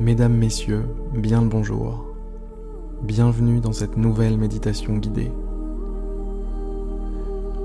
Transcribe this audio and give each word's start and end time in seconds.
Mesdames, 0.00 0.36
Messieurs, 0.36 0.84
bien 1.12 1.42
le 1.42 1.48
bonjour. 1.48 2.04
Bienvenue 3.02 3.58
dans 3.58 3.72
cette 3.72 3.96
nouvelle 3.96 4.38
méditation 4.38 4.96
guidée. 4.96 5.32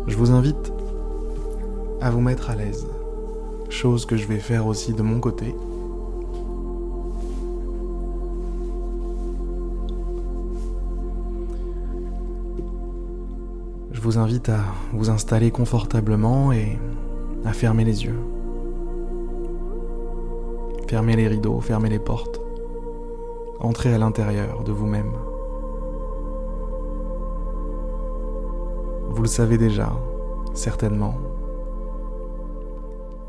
Je 0.07 0.17
vous 0.17 0.31
invite 0.31 0.73
à 2.01 2.09
vous 2.09 2.21
mettre 2.21 2.49
à 2.49 2.55
l'aise, 2.55 2.87
chose 3.69 4.07
que 4.07 4.17
je 4.17 4.25
vais 4.25 4.39
faire 4.39 4.65
aussi 4.65 4.93
de 4.95 5.03
mon 5.03 5.19
côté. 5.19 5.53
Je 13.91 14.01
vous 14.01 14.17
invite 14.17 14.49
à 14.49 14.61
vous 14.91 15.11
installer 15.11 15.51
confortablement 15.51 16.51
et 16.51 16.79
à 17.45 17.53
fermer 17.53 17.83
les 17.83 18.05
yeux. 18.05 18.32
Fermez 20.93 21.15
les 21.15 21.27
rideaux, 21.27 21.59
fermez 21.59 21.89
les 21.89 21.97
portes. 21.97 22.39
Entrez 23.59 23.95
à 23.95 23.97
l'intérieur 23.97 24.63
de 24.63 24.71
vous-même. 24.71 25.11
Vous 29.09 29.23
le 29.23 29.27
savez 29.27 29.57
déjà, 29.57 29.91
certainement. 30.53 31.15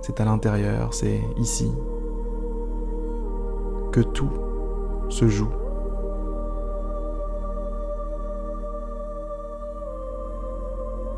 C'est 0.02 0.20
à 0.20 0.26
l'intérieur, 0.26 0.92
c'est 0.92 1.22
ici 1.38 1.72
que 3.92 4.00
tout 4.00 4.32
se 5.08 5.26
joue. 5.26 5.48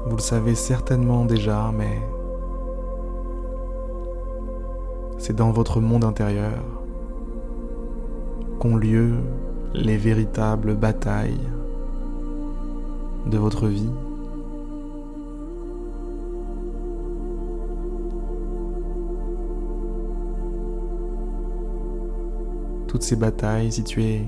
Vous 0.06 0.14
le 0.14 0.22
savez 0.22 0.54
certainement 0.54 1.24
déjà, 1.24 1.72
mais 1.74 2.02
c'est 5.26 5.34
dans 5.34 5.50
votre 5.50 5.80
monde 5.80 6.04
intérieur 6.04 6.62
qu'ont 8.60 8.76
lieu 8.76 9.14
les 9.74 9.96
véritables 9.96 10.76
batailles 10.76 11.40
de 13.26 13.36
votre 13.36 13.66
vie. 13.66 13.90
Toutes 22.86 23.02
ces 23.02 23.16
batailles 23.16 23.72
situées 23.72 24.24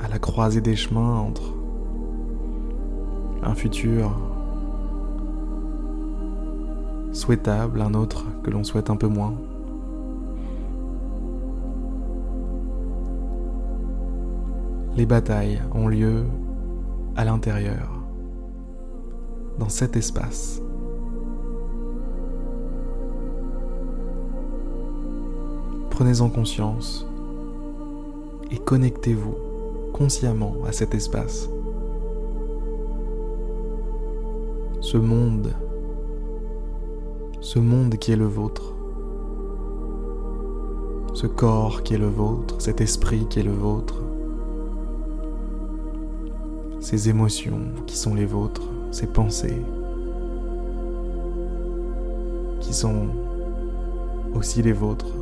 à 0.00 0.08
la 0.08 0.18
croisée 0.18 0.60
des 0.60 0.74
chemins 0.74 1.20
entre 1.20 1.54
un 3.44 3.54
futur 3.54 4.10
souhaitable, 7.12 7.80
un 7.80 7.94
autre 7.94 8.24
que 8.42 8.50
l'on 8.50 8.64
souhaite 8.64 8.90
un 8.90 8.96
peu 8.96 9.06
moins. 9.06 9.34
Les 14.96 15.06
batailles 15.06 15.60
ont 15.74 15.88
lieu 15.88 16.22
à 17.16 17.24
l'intérieur, 17.24 17.90
dans 19.58 19.68
cet 19.68 19.96
espace. 19.96 20.62
Prenez-en 25.90 26.28
conscience 26.28 27.08
et 28.52 28.58
connectez-vous 28.58 29.34
consciemment 29.92 30.54
à 30.64 30.70
cet 30.70 30.94
espace. 30.94 31.48
Ce 34.80 34.96
monde, 34.96 35.52
ce 37.40 37.58
monde 37.58 37.96
qui 37.96 38.12
est 38.12 38.16
le 38.16 38.26
vôtre, 38.26 38.74
ce 41.14 41.26
corps 41.26 41.82
qui 41.82 41.94
est 41.94 41.98
le 41.98 42.06
vôtre, 42.06 42.56
cet 42.60 42.80
esprit 42.80 43.26
qui 43.28 43.40
est 43.40 43.44
le 43.44 43.52
vôtre, 43.52 44.00
ces 46.84 47.08
émotions 47.08 47.62
qui 47.86 47.96
sont 47.96 48.14
les 48.14 48.26
vôtres, 48.26 48.68
ces 48.90 49.06
pensées 49.06 49.62
qui 52.60 52.74
sont 52.74 53.06
aussi 54.34 54.60
les 54.60 54.74
vôtres. 54.74 55.14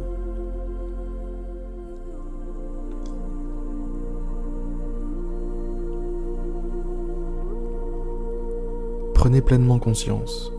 Prenez 9.15 9.41
pleinement 9.41 9.79
conscience 9.79 10.53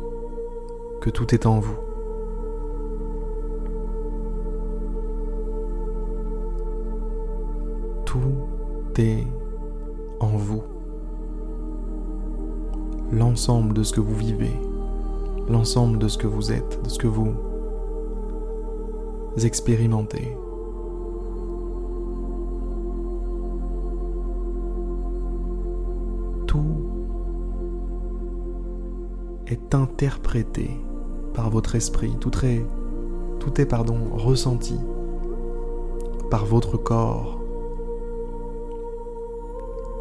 que 1.02 1.10
tout 1.10 1.36
est 1.36 1.46
en 1.46 1.60
vous. 1.60 1.76
Tout 8.06 8.22
est 9.00 9.28
l'ensemble 13.14 13.74
de 13.74 13.84
ce 13.84 13.94
que 13.94 14.02
vous 14.02 14.16
vivez, 14.16 14.60
l'ensemble 15.48 16.00
de 16.00 16.08
ce 16.08 16.18
que 16.18 16.28
vous 16.28 16.52
êtes, 16.52 16.82
de 16.84 16.90
ce 16.90 16.98
que 16.98 17.08
vous 17.08 17.34
expérimentez. 19.44 20.36
Tout 26.48 26.64
est 29.48 29.76
interprété 29.76 30.72
par 31.34 31.50
votre 31.50 31.76
esprit, 31.76 32.16
tout 32.20 32.46
est, 32.46 32.66
tout 33.40 33.62
est 33.62 33.66
pardon, 33.66 34.00
ressenti 34.16 34.80
par 36.32 36.46
votre 36.46 36.78
corps. 36.78 37.40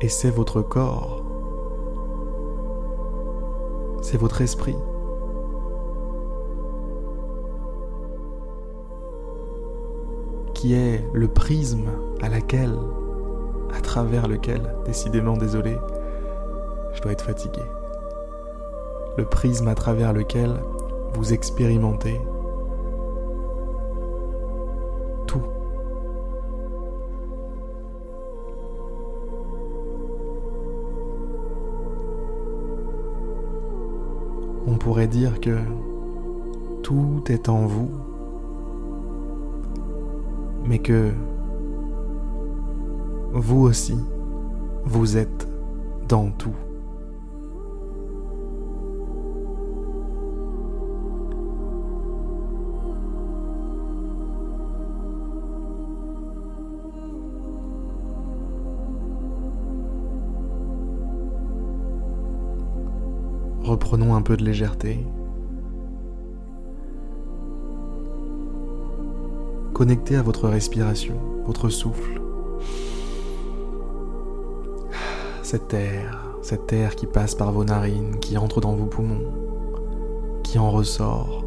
Et 0.00 0.08
c'est 0.08 0.30
votre 0.30 0.62
corps 0.62 1.31
c'est 4.12 4.18
votre 4.18 4.42
esprit. 4.42 4.76
qui 10.52 10.74
est 10.74 11.04
le 11.12 11.26
prisme 11.26 11.88
à 12.20 12.28
laquelle, 12.28 12.78
à 13.74 13.80
travers 13.80 14.28
lequel, 14.28 14.76
décidément 14.84 15.36
désolé, 15.36 15.76
je 16.92 17.00
dois 17.00 17.12
être 17.12 17.24
fatigué, 17.24 17.62
le 19.16 19.24
prisme 19.24 19.66
à 19.66 19.74
travers 19.74 20.12
lequel 20.12 20.54
vous 21.14 21.32
expérimentez 21.32 22.20
pourrait 34.82 35.06
dire 35.06 35.40
que 35.40 35.58
tout 36.82 37.22
est 37.28 37.48
en 37.48 37.66
vous, 37.66 37.90
mais 40.64 40.80
que 40.80 41.12
vous 43.32 43.60
aussi, 43.60 43.96
vous 44.84 45.16
êtes 45.16 45.46
dans 46.08 46.30
tout. 46.30 46.56
Reprenons 63.72 64.14
un 64.14 64.20
peu 64.20 64.36
de 64.36 64.44
légèreté. 64.44 64.98
Connectez 69.72 70.16
à 70.16 70.22
votre 70.22 70.46
respiration, 70.46 71.14
votre 71.46 71.70
souffle. 71.70 72.20
Cet 75.42 75.72
air, 75.72 76.36
cet 76.42 76.70
air 76.74 76.96
qui 76.96 77.06
passe 77.06 77.34
par 77.34 77.50
vos 77.50 77.64
narines, 77.64 78.18
qui 78.20 78.36
entre 78.36 78.60
dans 78.60 78.74
vos 78.74 78.84
poumons, 78.84 79.32
qui 80.42 80.58
en 80.58 80.70
ressort. 80.70 81.42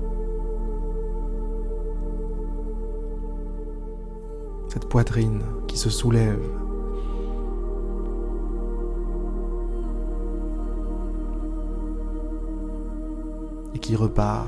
Cette 4.69 4.89
poitrine 4.89 5.43
qui 5.67 5.77
se 5.77 5.91
soulève 5.91 6.41
qui 13.85 13.95
repart. 13.95 14.47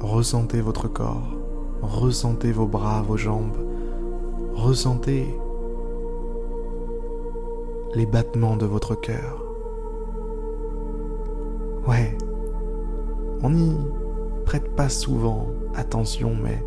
Ressentez 0.00 0.62
votre 0.62 0.88
corps, 0.88 1.36
ressentez 1.82 2.50
vos 2.50 2.66
bras, 2.66 3.02
vos 3.02 3.18
jambes, 3.18 3.58
ressentez 4.54 5.38
les 7.94 8.06
battements 8.06 8.56
de 8.56 8.64
votre 8.64 8.94
cœur. 8.94 9.44
Ouais, 11.86 12.16
on 13.42 13.50
n'y 13.50 13.76
prête 14.46 14.74
pas 14.74 14.88
souvent 14.88 15.48
attention, 15.74 16.34
mais 16.34 16.64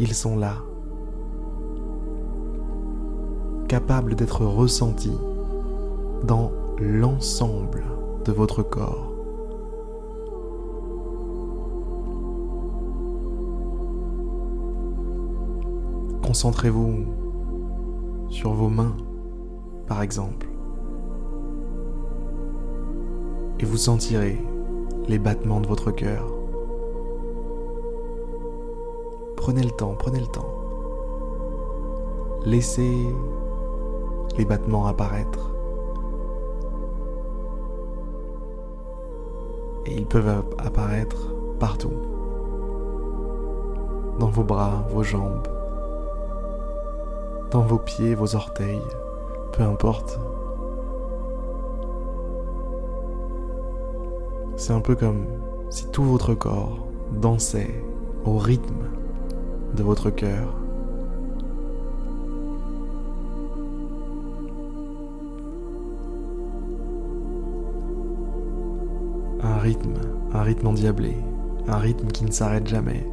ils 0.00 0.14
sont 0.14 0.36
là, 0.36 0.56
capables 3.70 4.16
d'être 4.16 4.44
ressentis 4.44 5.16
dans 6.24 6.50
l'ensemble 6.80 7.84
de 8.24 8.32
votre 8.32 8.64
corps. 8.64 9.12
Concentrez-vous 16.26 17.04
sur 18.28 18.54
vos 18.54 18.68
mains, 18.68 18.96
par 19.86 20.02
exemple, 20.02 20.48
et 23.60 23.64
vous 23.64 23.76
sentirez 23.76 24.44
les 25.06 25.20
battements 25.20 25.60
de 25.60 25.68
votre 25.68 25.92
cœur. 25.92 26.26
Prenez 29.36 29.62
le 29.62 29.70
temps, 29.70 29.94
prenez 29.96 30.18
le 30.18 30.26
temps. 30.26 30.52
Laissez 32.44 33.06
les 34.36 34.44
battements 34.44 34.86
apparaître. 34.86 35.50
Et 39.86 39.94
ils 39.94 40.06
peuvent 40.06 40.44
apparaître 40.58 41.34
partout. 41.58 41.92
Dans 44.18 44.28
vos 44.28 44.44
bras, 44.44 44.84
vos 44.90 45.02
jambes, 45.02 45.48
dans 47.50 47.62
vos 47.62 47.78
pieds, 47.78 48.14
vos 48.14 48.36
orteils, 48.36 48.82
peu 49.52 49.62
importe. 49.62 50.20
C'est 54.56 54.72
un 54.72 54.80
peu 54.80 54.94
comme 54.94 55.24
si 55.70 55.88
tout 55.90 56.04
votre 56.04 56.34
corps 56.34 56.86
dansait 57.12 57.82
au 58.24 58.36
rythme 58.36 58.84
de 59.74 59.82
votre 59.82 60.10
cœur. 60.10 60.59
Rythme, 69.70 70.00
un 70.32 70.42
rythme 70.42 70.66
endiablé, 70.66 71.16
un 71.68 71.76
rythme 71.76 72.08
qui 72.08 72.24
ne 72.24 72.32
s'arrête 72.32 72.66
jamais, 72.66 73.08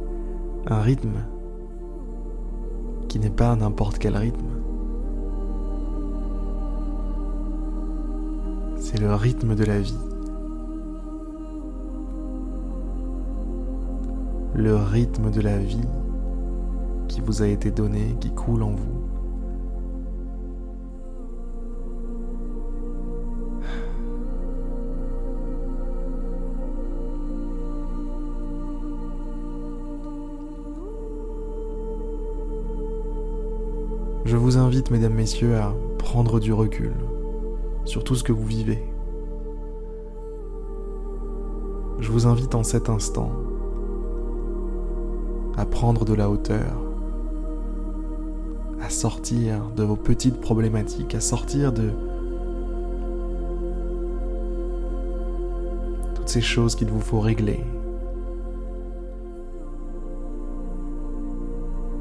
un 0.66 0.80
rythme 0.80 1.24
qui 3.06 3.20
n'est 3.20 3.30
pas 3.30 3.54
n'importe 3.54 3.98
quel 3.98 4.16
rythme. 4.16 4.48
C'est 8.76 8.98
le 8.98 9.14
rythme 9.14 9.54
de 9.54 9.64
la 9.64 9.78
vie. 9.78 10.04
Le 14.54 14.74
rythme 14.74 15.30
de 15.30 15.40
la 15.40 15.58
vie 15.58 15.88
qui 17.06 17.20
vous 17.20 17.40
a 17.40 17.46
été 17.46 17.70
donné, 17.70 18.16
qui 18.18 18.32
coule 18.32 18.64
en 18.64 18.72
vous. 18.72 19.17
Je 34.28 34.36
vous 34.36 34.58
invite, 34.58 34.90
mesdames, 34.90 35.14
messieurs, 35.14 35.56
à 35.56 35.72
prendre 35.96 36.38
du 36.38 36.52
recul 36.52 36.92
sur 37.86 38.04
tout 38.04 38.14
ce 38.14 38.22
que 38.22 38.30
vous 38.30 38.44
vivez. 38.44 38.86
Je 41.98 42.12
vous 42.12 42.26
invite 42.26 42.54
en 42.54 42.62
cet 42.62 42.90
instant 42.90 43.32
à 45.56 45.64
prendre 45.64 46.04
de 46.04 46.12
la 46.12 46.28
hauteur, 46.28 46.76
à 48.82 48.90
sortir 48.90 49.62
de 49.74 49.82
vos 49.82 49.96
petites 49.96 50.42
problématiques, 50.42 51.14
à 51.14 51.20
sortir 51.20 51.72
de 51.72 51.88
toutes 56.14 56.28
ces 56.28 56.42
choses 56.42 56.74
qu'il 56.74 56.90
vous 56.90 57.00
faut 57.00 57.20
régler. 57.20 57.64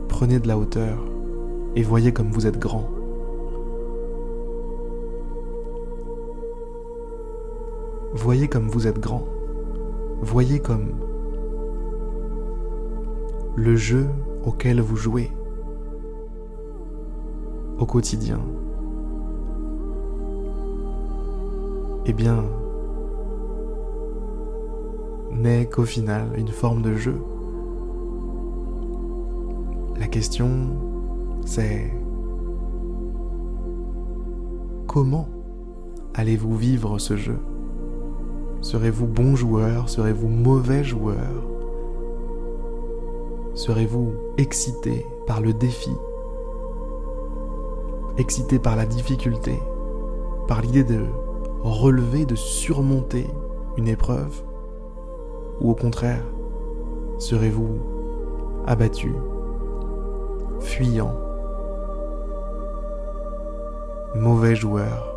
Prenez 0.09 0.41
de 0.41 0.47
la 0.49 0.57
hauteur 0.57 0.97
et 1.77 1.83
voyez 1.83 2.11
comme 2.11 2.31
vous 2.31 2.47
êtes 2.47 2.57
grand. 2.57 2.89
Voyez 8.15 8.47
comme 8.47 8.67
vous 8.67 8.87
êtes 8.87 8.99
grand. 8.99 9.23
Voyez 10.21 10.59
comme 10.59 10.89
le 13.55 13.75
jeu 13.75 14.07
auquel 14.43 14.81
vous 14.81 14.95
jouez 14.95 15.31
au 17.77 17.85
quotidien, 17.85 18.39
eh 22.07 22.13
bien, 22.13 22.43
n'est 25.31 25.67
qu'au 25.67 25.85
final 25.85 26.27
une 26.39 26.47
forme 26.47 26.81
de 26.81 26.95
jeu. 26.95 27.21
La 29.99 30.07
question, 30.07 30.86
c'est 31.47 31.93
comment 34.85 35.29
allez-vous 36.13 36.57
vivre 36.57 36.99
ce 36.99 37.15
jeu? 37.15 37.39
Serez-vous 38.59 39.07
bon 39.07 39.35
joueur? 39.37 39.87
Serez-vous 39.87 40.27
mauvais 40.27 40.83
joueur? 40.83 41.45
Serez-vous 43.53 44.11
excité 44.37 45.05
par 45.25 45.39
le 45.39 45.53
défi? 45.53 45.91
Excité 48.17 48.59
par 48.59 48.75
la 48.75 48.85
difficulté, 48.85 49.57
par 50.49 50.61
l'idée 50.61 50.83
de 50.83 51.05
relever, 51.61 52.25
de 52.25 52.35
surmonter 52.35 53.25
une 53.77 53.87
épreuve? 53.87 54.43
Ou 55.61 55.71
au 55.71 55.75
contraire, 55.75 56.25
serez-vous 57.19 57.79
abattu, 58.65 59.13
fuyant, 60.59 61.13
mauvais 64.17 64.55
joueur 64.55 65.15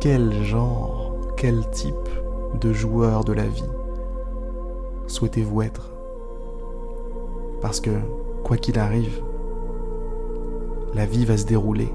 Quel 0.00 0.44
genre, 0.44 1.14
quel 1.36 1.68
type 1.70 1.94
de 2.60 2.72
joueur 2.72 3.24
de 3.24 3.32
la 3.32 3.46
vie 3.46 3.68
souhaitez-vous 5.06 5.62
être? 5.62 5.92
Parce 7.60 7.80
que, 7.80 7.90
quoi 8.42 8.56
qu'il 8.56 8.78
arrive, 8.78 9.22
la 10.94 11.06
vie 11.06 11.24
va 11.24 11.36
se 11.36 11.46
dérouler. 11.46 11.92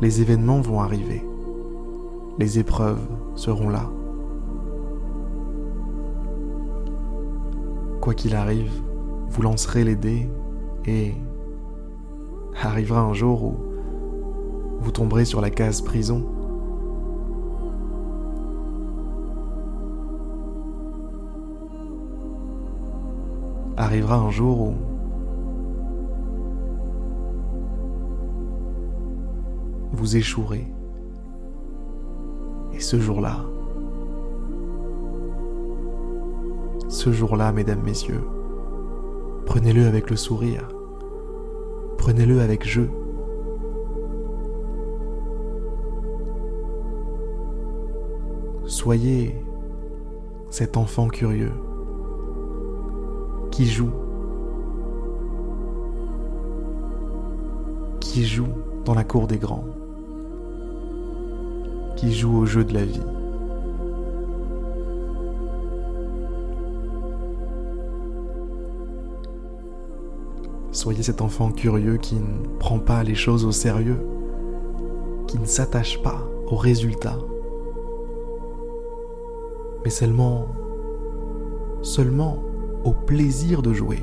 Les 0.00 0.20
événements 0.20 0.60
vont 0.60 0.80
arriver. 0.80 1.24
Les 2.38 2.58
épreuves 2.58 3.06
seront 3.34 3.68
là. 3.68 3.90
Quoi 8.00 8.14
qu'il 8.14 8.34
arrive, 8.34 8.72
vous 9.28 9.42
lancerez 9.42 9.84
les 9.84 9.96
dés 9.96 10.30
et 10.86 11.14
arrivera 12.66 13.00
un 13.00 13.14
jour 13.14 13.44
où 13.44 13.56
vous 14.80 14.90
tomberez 14.90 15.24
sur 15.24 15.40
la 15.40 15.50
case 15.50 15.80
prison. 15.80 16.24
Arrivera 23.76 24.16
un 24.16 24.30
jour 24.30 24.60
où 24.60 24.74
vous 29.92 30.16
échouerez. 30.16 30.66
Et 32.72 32.80
ce 32.80 32.98
jour-là, 32.98 33.44
ce 36.88 37.12
jour-là, 37.12 37.52
mesdames, 37.52 37.82
messieurs, 37.82 38.22
prenez-le 39.46 39.86
avec 39.86 40.10
le 40.10 40.16
sourire, 40.16 40.68
prenez-le 42.08 42.40
avec 42.40 42.66
jeu. 42.66 42.88
Soyez 48.64 49.34
cet 50.48 50.78
enfant 50.78 51.08
curieux 51.08 51.52
qui 53.50 53.66
joue, 53.66 53.90
qui 58.00 58.24
joue 58.24 58.48
dans 58.86 58.94
la 58.94 59.04
cour 59.04 59.26
des 59.26 59.36
grands 59.36 59.66
qui 61.94 62.14
joue 62.14 62.38
au 62.38 62.46
jeu 62.46 62.64
de 62.64 62.72
la 62.72 62.86
vie. 62.86 63.17
Soyez 70.88 71.02
cet 71.02 71.20
enfant 71.20 71.52
curieux 71.52 71.98
qui 71.98 72.14
ne 72.14 72.48
prend 72.58 72.78
pas 72.78 73.04
les 73.04 73.14
choses 73.14 73.44
au 73.44 73.52
sérieux, 73.52 74.00
qui 75.26 75.38
ne 75.38 75.44
s'attache 75.44 76.02
pas 76.02 76.26
au 76.50 76.56
résultat, 76.56 77.18
mais 79.84 79.90
seulement, 79.90 80.46
seulement 81.82 82.38
au 82.86 82.92
plaisir 82.92 83.60
de 83.60 83.74
jouer, 83.74 84.02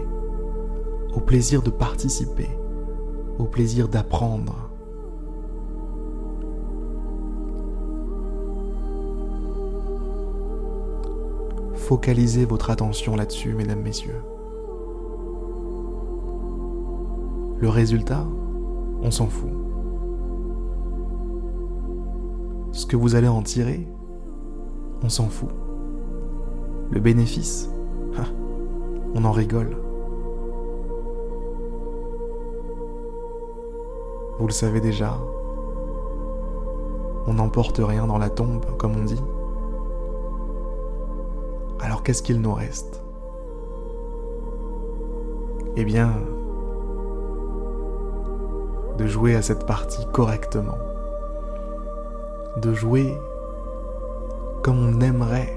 au 1.16 1.22
plaisir 1.22 1.64
de 1.64 1.72
participer, 1.72 2.50
au 3.40 3.46
plaisir 3.46 3.88
d'apprendre. 3.88 4.70
Focalisez 11.74 12.46
votre 12.46 12.70
attention 12.70 13.16
là-dessus, 13.16 13.56
mesdames, 13.56 13.82
messieurs. 13.82 14.22
Le 17.60 17.70
résultat, 17.70 18.26
on 19.02 19.12
s'en 19.12 19.28
fout. 19.28 19.50
Ce 22.72 22.86
que 22.86 22.98
vous 22.98 23.16
allez 23.16 23.28
en 23.28 23.42
tirer, 23.42 23.88
on 25.04 25.10
s'en 25.10 25.28
fout. 25.28 25.50
Le 26.92 27.00
bénéfice, 27.00 27.72
on 29.16 29.24
en 29.24 29.32
rigole. 29.32 29.78
Vous 34.38 34.48
le 34.48 34.52
savez 34.52 34.82
déjà, 34.82 35.18
on 37.26 37.36
n'emporte 37.36 37.80
rien 37.82 38.06
dans 38.06 38.18
la 38.18 38.30
tombe, 38.30 38.66
comme 38.78 38.98
on 38.98 39.06
dit. 39.06 39.24
Alors 41.80 42.04
qu'est-ce 42.04 42.22
qu'il 42.22 42.42
nous 42.42 42.54
reste? 42.54 43.02
Eh 45.78 45.86
bien, 45.86 46.12
de 48.98 49.08
jouer 49.08 49.36
à 49.36 49.42
cette 49.42 49.66
partie 49.66 50.06
correctement, 50.12 50.78
de 52.62 52.74
jouer 52.74 53.18
comme 54.64 54.80
on 54.80 55.02
aimerait 55.02 55.54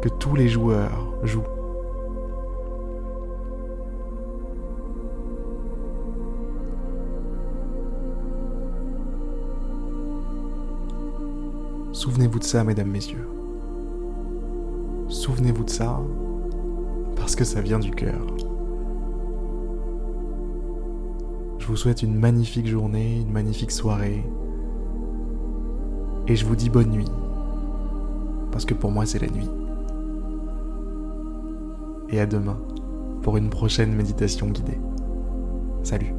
que 0.00 0.08
tous 0.08 0.34
les 0.34 0.48
joueurs 0.48 1.12
jouent. 1.22 1.42
Souvenez-vous 11.92 12.38
de 12.38 12.44
ça, 12.44 12.64
mesdames, 12.64 12.88
messieurs. 12.88 13.28
Souvenez-vous 15.08 15.64
de 15.64 15.70
ça, 15.70 16.00
parce 17.16 17.36
que 17.36 17.44
ça 17.44 17.60
vient 17.60 17.78
du 17.78 17.92
cœur. 17.92 18.26
Je 21.62 21.68
vous 21.68 21.76
souhaite 21.76 22.02
une 22.02 22.16
magnifique 22.18 22.66
journée, 22.66 23.20
une 23.20 23.30
magnifique 23.30 23.70
soirée. 23.70 24.24
Et 26.26 26.34
je 26.34 26.44
vous 26.44 26.56
dis 26.56 26.68
bonne 26.68 26.90
nuit. 26.90 27.08
Parce 28.50 28.64
que 28.64 28.74
pour 28.74 28.90
moi, 28.90 29.06
c'est 29.06 29.20
la 29.20 29.28
nuit. 29.28 29.48
Et 32.10 32.18
à 32.18 32.26
demain 32.26 32.58
pour 33.22 33.36
une 33.36 33.48
prochaine 33.48 33.94
méditation 33.94 34.48
guidée. 34.48 34.80
Salut 35.84 36.12